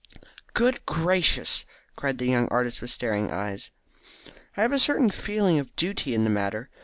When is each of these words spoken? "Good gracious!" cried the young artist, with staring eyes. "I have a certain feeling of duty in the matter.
"Good 0.55 0.83
gracious!" 0.87 1.63
cried 1.95 2.17
the 2.17 2.25
young 2.25 2.47
artist, 2.47 2.81
with 2.81 2.89
staring 2.89 3.29
eyes. 3.29 3.69
"I 4.57 4.63
have 4.63 4.73
a 4.73 4.79
certain 4.79 5.11
feeling 5.11 5.59
of 5.59 5.75
duty 5.75 6.15
in 6.15 6.23
the 6.23 6.29
matter. 6.31 6.71